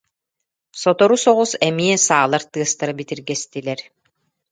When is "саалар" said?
2.05-2.43